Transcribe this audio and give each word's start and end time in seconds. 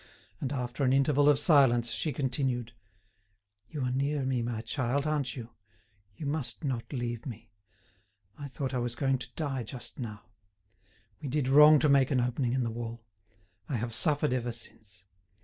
And 0.39 0.51
after 0.51 0.83
an 0.83 0.93
interval 0.93 1.29
of 1.29 1.37
silence, 1.37 1.91
she 1.91 2.11
continued: 2.11 2.73
"You 3.69 3.83
are 3.83 3.91
near 3.91 4.23
me, 4.25 4.41
my 4.41 4.61
child, 4.61 5.05
aren't 5.05 5.35
you? 5.35 5.51
You 6.15 6.25
must 6.25 6.63
not 6.63 6.91
leave 6.91 7.27
me. 7.27 7.51
I 8.35 8.47
thought 8.47 8.73
I 8.73 8.79
was 8.79 8.95
going 8.95 9.19
to 9.19 9.31
die 9.35 9.61
just 9.61 9.99
now. 9.99 10.23
We 11.21 11.29
did 11.29 11.47
wrong 11.47 11.77
to 11.77 11.87
make 11.87 12.09
an 12.09 12.19
opening 12.19 12.53
in 12.53 12.63
the 12.63 12.71
wall. 12.71 13.05
I 13.69 13.75
have 13.75 13.93
suffered 13.93 14.33
ever 14.33 14.51
since. 14.51 15.05